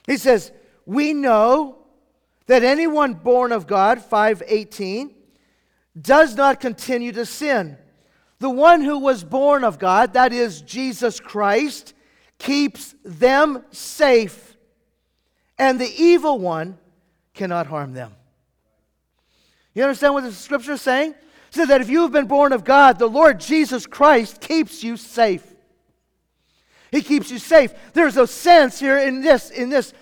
[0.04, 0.50] He says,
[0.84, 1.78] We know
[2.46, 5.14] that anyone born of God, 518,
[6.00, 7.76] does not continue to sin.
[8.38, 11.94] The one who was born of God, that is Jesus Christ,
[12.38, 14.56] keeps them safe,
[15.58, 16.78] and the evil one
[17.34, 18.14] cannot harm them.
[19.74, 21.10] You understand what the scripture is saying?
[21.10, 24.84] It says that if you have been born of God, the Lord Jesus Christ keeps
[24.84, 25.44] you safe.
[26.90, 27.72] He keeps you safe.
[27.92, 29.92] There's a sense here in this, in this,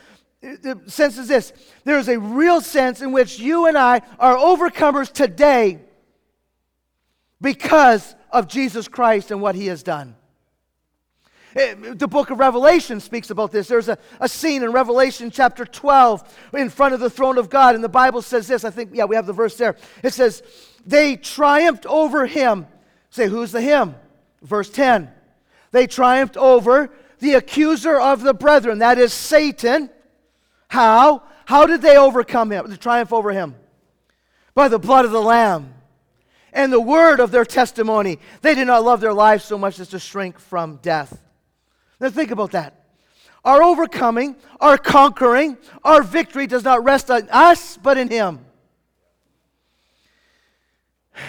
[0.40, 1.52] the sense is this.
[1.84, 5.80] There is a real sense in which you and I are overcomers today
[7.40, 10.16] because of Jesus Christ and what he has done.
[11.56, 13.66] Eh, the book of Revelation speaks about this.
[13.66, 17.74] There's a, a scene in Revelation chapter 12 in front of the throne of God,
[17.74, 18.64] and the Bible says this.
[18.64, 19.76] I think, yeah, we have the verse there.
[20.02, 20.42] It says,
[20.84, 22.66] They triumphed over him.
[23.08, 23.94] Say, who's the him?
[24.42, 25.10] Verse 10.
[25.72, 29.88] They triumphed over the accuser of the brethren, that is Satan.
[30.68, 31.22] How?
[31.46, 33.54] How did they overcome him, to triumph over him?
[34.54, 35.72] By the blood of the Lamb
[36.56, 38.18] and the word of their testimony.
[38.40, 41.22] They did not love their lives so much as to shrink from death.
[42.00, 42.86] Now think about that.
[43.44, 48.40] Our overcoming, our conquering, our victory does not rest on us, but in Him.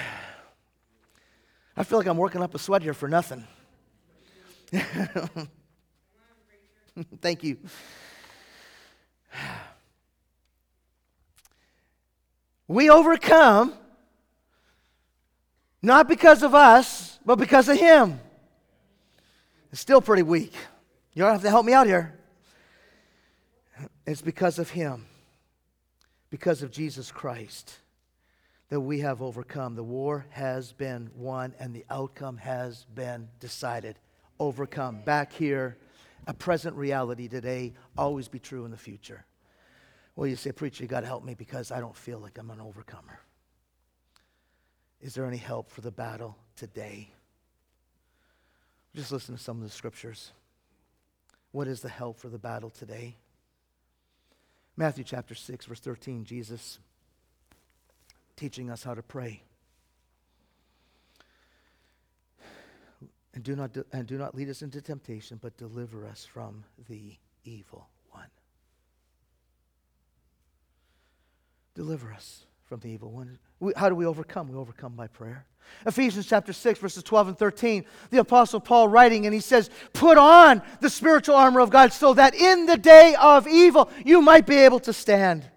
[1.77, 3.45] I feel like I'm working up a sweat here for nothing.
[7.21, 7.57] Thank you.
[12.69, 13.73] We overcome
[15.81, 18.19] not because of us, but because of Him.
[19.71, 20.53] It's still pretty weak.
[21.13, 22.13] You don't have to help me out here.
[24.05, 25.05] It's because of Him,
[26.29, 27.77] because of Jesus Christ,
[28.69, 29.75] that we have overcome.
[29.75, 33.99] The war has been won, and the outcome has been decided.
[34.39, 35.01] Overcome.
[35.03, 35.77] Back here,
[36.27, 39.25] a present reality today, always be true in the future.
[40.15, 42.49] Well, you say, Preacher, you got to help me because I don't feel like I'm
[42.49, 43.19] an overcomer.
[45.01, 47.11] Is there any help for the battle today?
[48.95, 50.31] Just listen to some of the scriptures.
[51.51, 53.15] What is the help for the battle today?
[54.75, 56.79] Matthew chapter 6, verse 13, Jesus
[58.37, 59.41] teaching us how to pray.
[63.33, 67.17] And do not, and do not lead us into temptation, but deliver us from the
[67.43, 68.29] evil one.
[71.75, 73.39] Deliver us from the evil one.
[73.77, 74.49] How do we overcome?
[74.49, 75.45] We overcome by prayer.
[75.85, 80.17] Ephesians chapter 6, verses 12 and 13, the Apostle Paul writing, and he says, Put
[80.17, 84.45] on the spiritual armor of God so that in the day of evil you might
[84.45, 85.49] be able to stand.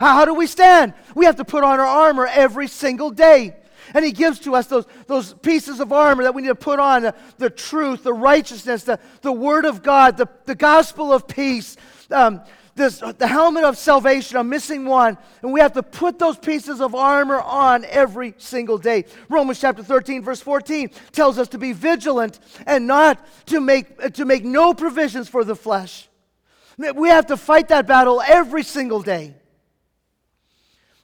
[0.00, 0.94] How, how do we stand?
[1.14, 3.56] We have to put on our armor every single day.
[3.94, 6.78] And he gives to us those, those pieces of armor that we need to put
[6.80, 11.26] on the, the truth, the righteousness, the, the word of God, the, the gospel of
[11.26, 11.76] peace,
[12.10, 12.42] um,
[12.74, 14.36] this, the helmet of salvation.
[14.36, 15.18] I'm missing one.
[15.42, 19.04] And we have to put those pieces of armor on every single day.
[19.28, 24.24] Romans chapter 13, verse 14 tells us to be vigilant and not to make, to
[24.24, 26.08] make no provisions for the flesh.
[26.78, 29.34] We have to fight that battle every single day.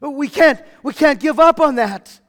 [0.01, 2.21] But we can't, we can't give up on that.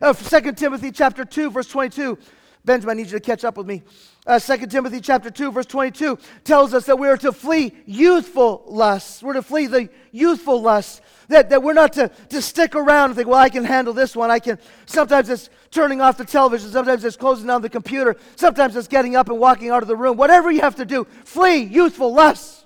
[0.00, 2.18] Uh, 2 Timothy chapter 2, verse 22.
[2.64, 3.82] Benjamin, I need you to catch up with me
[4.24, 8.62] uh, 2 Timothy chapter 2, verse 22 tells us that we are to flee youthful
[8.66, 9.20] lusts.
[9.20, 11.00] We're to flee the youthful lusts.
[11.26, 14.14] That, that we're not to, to stick around and think, well, I can handle this
[14.14, 14.30] one.
[14.30, 14.58] I can.
[14.86, 16.70] Sometimes it's turning off the television.
[16.70, 18.16] Sometimes it's closing down the computer.
[18.36, 20.16] Sometimes it's getting up and walking out of the room.
[20.16, 22.64] Whatever you have to do, flee youthful lusts.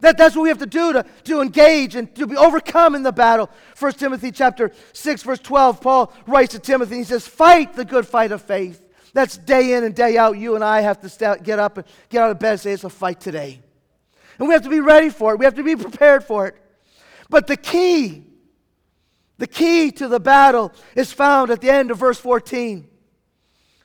[0.00, 3.02] That, that's what we have to do to, to engage and to be overcome in
[3.02, 3.50] the battle.
[3.78, 8.06] 1 Timothy chapter 6, verse 12, Paul writes to Timothy, he says, Fight the good
[8.06, 8.89] fight of faith.
[9.12, 10.38] That's day in and day out.
[10.38, 12.72] You and I have to start, get up and get out of bed and say,
[12.72, 13.60] it's a fight today.
[14.38, 15.38] And we have to be ready for it.
[15.38, 16.54] We have to be prepared for it.
[17.28, 18.24] But the key,
[19.38, 22.88] the key to the battle is found at the end of verse 14.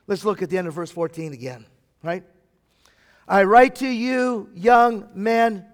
[0.07, 1.65] Let's look at the end of verse 14 again,
[2.03, 2.23] right?
[3.27, 5.65] I write to you, young men.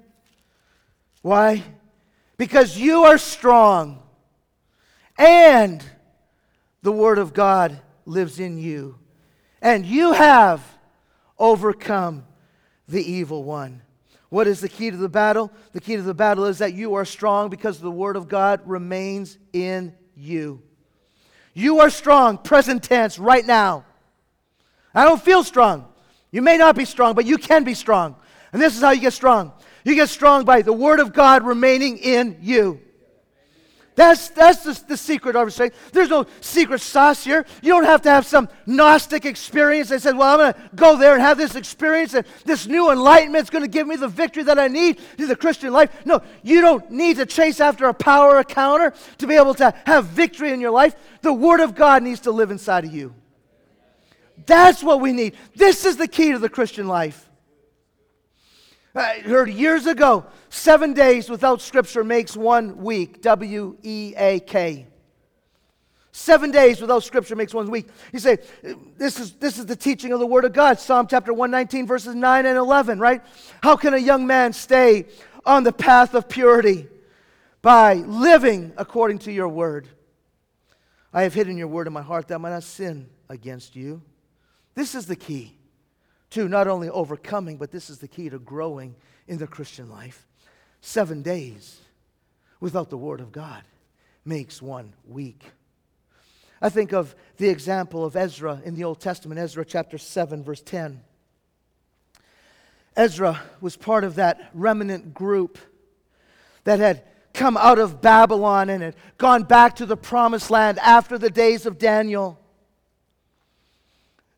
[1.22, 1.64] Why?
[2.38, 4.02] Because you are strong
[5.18, 5.84] and
[6.82, 8.98] the Word of God lives in you
[9.62, 10.62] and you have
[11.38, 12.26] overcome
[12.88, 13.82] the evil one.
[14.30, 15.52] What is the key to the battle?
[15.74, 18.62] The key to the battle is that you are strong because the word of God
[18.66, 20.62] remains in you.
[21.54, 23.86] You are strong, present tense, right now.
[24.96, 25.86] I don't feel strong.
[26.32, 28.16] You may not be strong, but you can be strong.
[28.54, 29.52] And this is how you get strong.
[29.84, 32.80] You get strong by the word of God remaining in you.
[34.02, 35.92] That's, that's the, the secret of strength.
[35.92, 37.46] There's no secret sauce here.
[37.62, 40.98] You don't have to have some Gnostic experience They said, Well, I'm going to go
[40.98, 44.08] there and have this experience, and this new enlightenment is going to give me the
[44.08, 45.92] victory that I need to the Christian life.
[46.04, 50.06] No, you don't need to chase after a power encounter to be able to have
[50.06, 50.96] victory in your life.
[51.22, 53.14] The Word of God needs to live inside of you.
[54.48, 55.36] That's what we need.
[55.56, 57.30] This is the key to the Christian life.
[58.94, 63.22] Uh, I heard years ago seven days without Scripture makes one week.
[63.22, 64.88] W E A K.
[66.12, 67.88] Seven days without Scripture makes one week.
[68.12, 68.40] You say,
[68.98, 70.78] this is, this is the teaching of the Word of God.
[70.78, 73.22] Psalm chapter 119, verses 9 and 11, right?
[73.64, 75.06] How can a young man stay
[75.46, 76.88] on the path of purity?
[77.62, 79.88] By living according to your Word.
[81.14, 84.02] I have hidden your Word in my heart that I might not sin against you.
[84.76, 85.61] This is the key
[86.32, 88.96] to not only overcoming, but this is the key to growing
[89.28, 90.26] in the Christian life.
[90.82, 91.80] Seven days
[92.60, 93.64] without the Word of God
[94.26, 95.44] makes one weak.
[96.62, 100.62] I think of the example of Ezra in the Old Testament, Ezra chapter 7, verse
[100.62, 101.02] 10.
[102.96, 105.58] Ezra was part of that remnant group
[106.64, 107.04] that had
[107.34, 111.66] come out of Babylon and had gone back to the promised land after the days
[111.66, 112.40] of Daniel.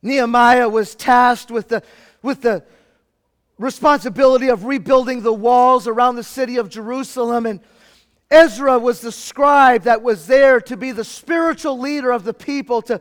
[0.03, 1.81] Nehemiah was tasked with the,
[2.21, 2.63] with the
[3.57, 7.45] responsibility of rebuilding the walls around the city of Jerusalem.
[7.45, 7.61] And
[8.29, 12.81] Ezra was the scribe that was there to be the spiritual leader of the people,
[12.83, 12.99] to,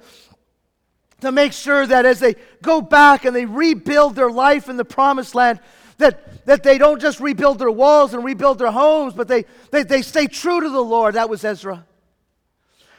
[1.21, 4.85] to make sure that as they go back and they rebuild their life in the
[4.85, 5.59] promised land,
[5.99, 9.83] that, that they don't just rebuild their walls and rebuild their homes, but they, they,
[9.83, 11.15] they stay true to the Lord.
[11.15, 11.85] That was Ezra.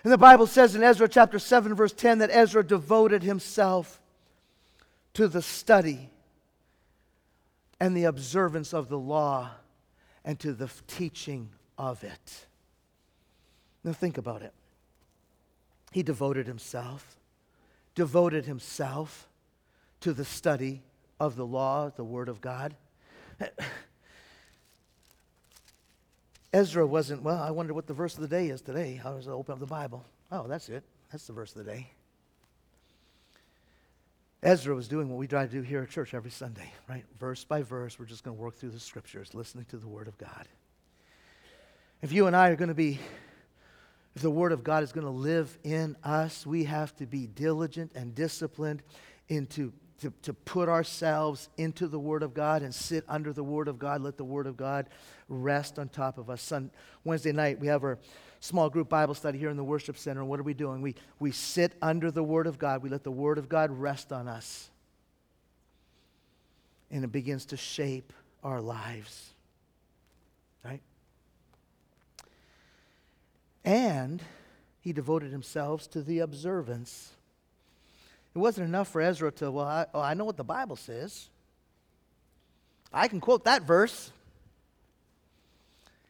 [0.03, 4.01] And the Bible says in Ezra chapter 7, verse 10, that Ezra devoted himself
[5.13, 6.09] to the study
[7.79, 9.51] and the observance of the law
[10.25, 12.47] and to the teaching of it.
[13.83, 14.53] Now, think about it.
[15.91, 17.17] He devoted himself,
[17.95, 19.27] devoted himself
[20.01, 20.81] to the study
[21.19, 22.75] of the law, the Word of God.
[26.53, 28.99] Ezra wasn't, well, I wonder what the verse of the day is today.
[29.01, 30.05] How does I open up the Bible?
[30.31, 30.83] Oh, that's it.
[31.11, 31.89] That's the verse of the day.
[34.43, 37.05] Ezra was doing what we try to do here at church every Sunday, right?
[37.19, 40.07] Verse by verse, we're just going to work through the scriptures, listening to the Word
[40.07, 40.47] of God.
[42.01, 42.99] If you and I are going to be,
[44.15, 47.25] if the Word of God is going to live in us, we have to be
[47.25, 48.83] diligent and disciplined
[49.29, 49.71] into
[50.03, 53.79] to, to put ourselves into the Word of God and sit under the Word of
[53.79, 54.01] God.
[54.01, 54.89] Let the Word of God
[55.29, 56.41] rest on top of us.
[56.41, 56.71] Sun,
[57.05, 57.97] Wednesday night, we have our
[58.41, 60.25] small group Bible study here in the worship center.
[60.25, 60.81] What are we doing?
[60.81, 62.83] We, we sit under the Word of God.
[62.83, 64.69] We let the Word of God rest on us.
[66.91, 68.11] And it begins to shape
[68.43, 69.29] our lives.
[70.65, 70.81] Right?
[73.63, 74.21] And
[74.81, 77.13] he devoted himself to the observance
[78.35, 81.29] it wasn't enough for Ezra to, well, I, oh, I know what the Bible says.
[82.91, 84.11] I can quote that verse.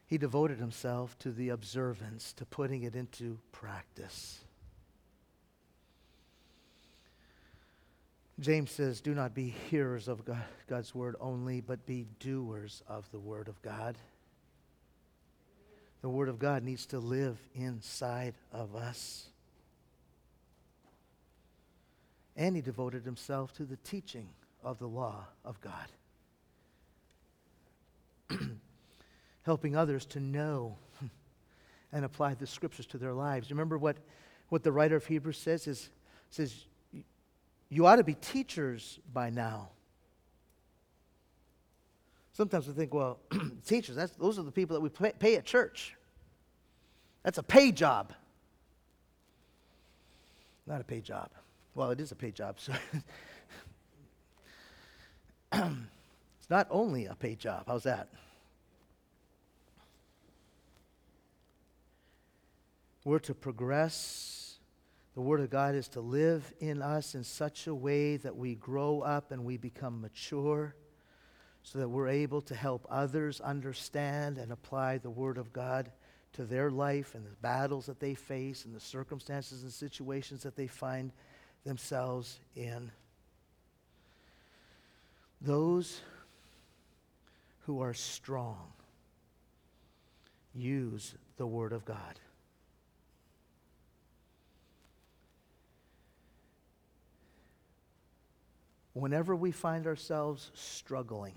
[0.07, 4.39] He devoted himself to the observance, to putting it into practice.
[8.39, 10.21] James says, Do not be hearers of
[10.67, 13.97] God's word only, but be doers of the word of God.
[16.01, 19.27] The word of God needs to live inside of us
[22.35, 24.29] and he devoted himself to the teaching
[24.63, 25.91] of the law of God,
[29.43, 30.77] helping others to know
[31.91, 33.51] and apply the scriptures to their lives.
[33.51, 33.97] Remember what,
[34.49, 35.89] what the writer of Hebrews says is
[36.29, 36.65] says
[37.69, 39.69] you ought to be teachers by now.
[42.33, 43.19] Sometimes we think, well,
[43.65, 45.95] teachers, that's, those are the people that we pay, pay at church.
[47.23, 48.13] That's a pay job.
[50.65, 51.29] Not a pay job.
[51.75, 52.73] Well, it is a paid job, so
[55.53, 57.63] it's not only a paid job.
[57.67, 58.09] How's that?
[63.03, 64.59] We're to progress.
[65.15, 68.55] The Word of God is to live in us in such a way that we
[68.55, 70.75] grow up and we become mature
[71.63, 75.91] so that we're able to help others understand and apply the Word of God
[76.33, 80.55] to their life and the battles that they face and the circumstances and situations that
[80.55, 81.11] they find
[81.65, 82.91] themselves in.
[85.41, 86.01] Those
[87.65, 88.71] who are strong
[90.53, 92.19] use the Word of God.
[98.93, 101.33] Whenever we find ourselves struggling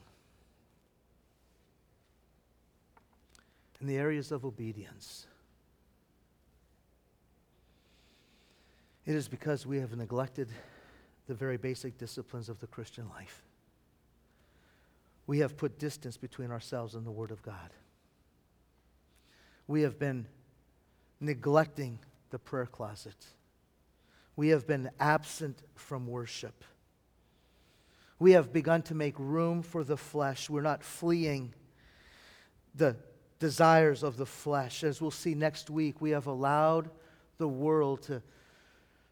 [3.81, 5.27] in the areas of obedience,
[9.07, 10.49] It is because we have neglected
[11.29, 13.43] the very basic disciplines of the Christian life.
[15.29, 17.71] We have put distance between ourselves and the Word of God.
[19.69, 20.27] We have been
[21.21, 22.01] neglecting
[22.31, 23.27] the prayer closet.
[24.35, 26.65] We have been absent from worship.
[28.19, 30.51] We have begun to make room for the flesh.
[30.51, 31.55] We're not fleeing
[32.75, 32.97] the
[33.39, 34.83] desires of the flesh.
[34.85, 36.91] As we'll see next week, we have allowed
[37.39, 38.23] the world to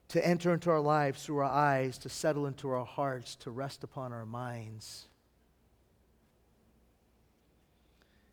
[0.08, 3.82] to enter into our lives through our eyes, to settle into our hearts, to rest
[3.82, 5.06] upon our minds.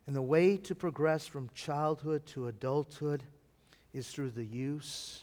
[0.06, 3.22] And the way to progress from childhood to adulthood
[3.92, 5.22] is through the use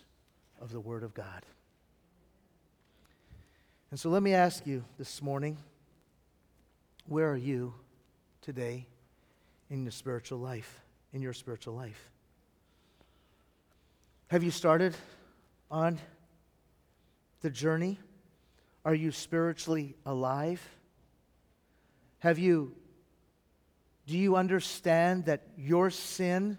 [0.60, 1.45] of the Word of God.
[3.91, 5.58] And so let me ask you this morning
[7.08, 7.74] Where are you
[8.41, 8.88] today
[9.70, 10.82] in your spiritual life?
[11.12, 12.10] In your spiritual life?
[14.28, 14.95] Have you started
[15.72, 15.97] on
[17.42, 18.00] the journey?
[18.86, 20.62] Are you spiritually alive?
[22.20, 22.76] Have you
[24.10, 26.58] do you understand that your sin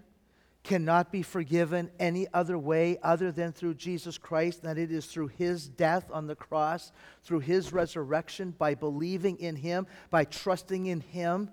[0.63, 5.29] cannot be forgiven any other way other than through Jesus Christ, that it is through
[5.29, 6.93] his death on the cross,
[7.25, 11.51] through his resurrection, by believing in him, by trusting in him,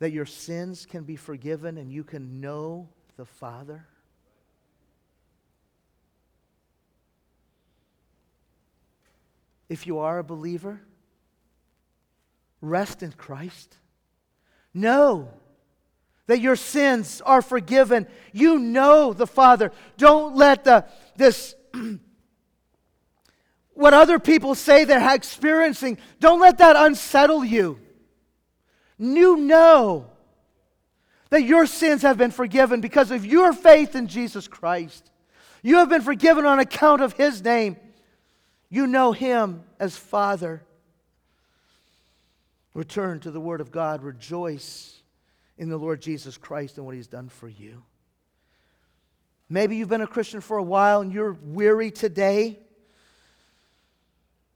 [0.00, 3.86] that your sins can be forgiven and you can know the Father?
[9.68, 10.80] If you are a believer,
[12.60, 13.76] rest in Christ.
[14.74, 15.28] Know
[16.26, 18.06] that your sins are forgiven.
[18.32, 19.72] You know the Father.
[19.96, 21.54] Don't let the, this,
[23.74, 27.78] what other people say they're experiencing, don't let that unsettle you.
[28.98, 30.10] You know
[31.30, 35.10] that your sins have been forgiven because of your faith in Jesus Christ.
[35.62, 37.76] You have been forgiven on account of His name.
[38.70, 40.62] You know Him as Father.
[42.74, 44.02] Return to the Word of God.
[44.02, 44.94] Rejoice
[45.56, 47.82] in the Lord Jesus Christ and what He's done for you.
[49.48, 52.58] Maybe you've been a Christian for a while and you're weary today.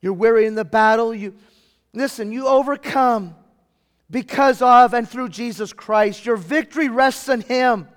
[0.02, 1.14] You're weary in the battle.
[1.14, 1.34] You
[1.94, 3.34] listen, you overcome
[4.10, 6.26] because of and through Jesus Christ.
[6.26, 7.88] Your victory rests in Him.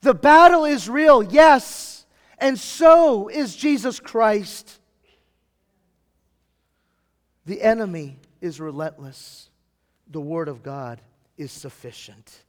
[0.00, 2.06] The battle is real, yes,
[2.38, 4.80] and so is Jesus Christ.
[7.46, 9.48] The enemy is relentless.
[10.10, 11.00] The Word of God
[11.36, 12.42] is sufficient.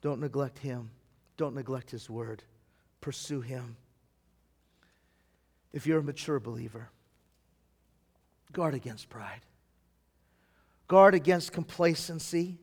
[0.00, 0.90] Don't neglect Him.
[1.36, 2.42] Don't neglect His Word.
[3.00, 3.76] Pursue Him.
[5.72, 6.88] If you're a mature believer,
[8.52, 9.40] guard against pride,
[10.86, 12.58] guard against complacency.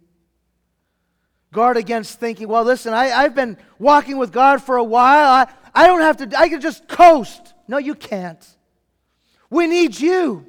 [1.53, 5.29] Guard against thinking, well, listen, I, I've been walking with God for a while.
[5.29, 7.53] I, I don't have to, I can just coast.
[7.65, 8.45] No, you can't.
[9.49, 10.45] We need you.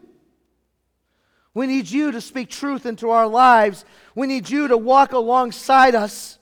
[1.57, 3.87] We need you to speak truth into our lives.
[4.15, 6.39] We need you to walk alongside us.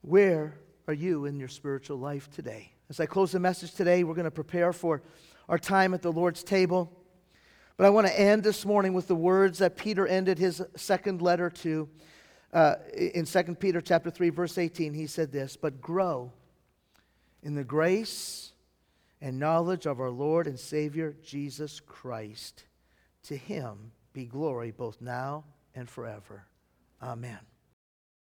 [0.00, 0.56] Where
[0.88, 2.72] are you in your spiritual life today?
[2.88, 5.02] As I close the message today, we're going to prepare for
[5.50, 6.90] our time at the Lord's table.
[7.76, 11.20] But I want to end this morning with the words that Peter ended his second
[11.20, 11.90] letter to.
[12.54, 16.32] Uh, in 2 Peter chapter 3, verse 18, he said this, but grow
[17.42, 18.53] in the grace
[19.24, 22.64] and knowledge of our Lord and Savior Jesus Christ.
[23.22, 25.44] To him be glory both now
[25.74, 26.44] and forever.
[27.02, 27.38] Amen.